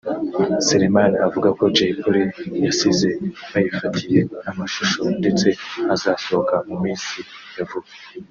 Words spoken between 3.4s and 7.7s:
bayifatiye amashusho ndetse azasohoka mu minsi ya